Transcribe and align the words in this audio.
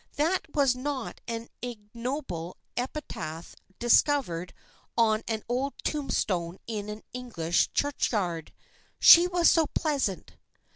That 0.15 0.47
was 0.55 0.75
not 0.75 1.21
an 1.27 1.47
ignoble 1.61 2.57
epitaph 2.75 3.53
discovered 3.77 4.51
on 4.97 5.21
an 5.27 5.43
old 5.47 5.75
tombstone 5.83 6.57
in 6.65 6.89
an 6.89 7.03
English 7.13 7.71
churchyard, 7.73 8.51
"She 8.99 9.27
was 9.27 9.51
so 9.51 9.67
pleasant." 9.67 10.37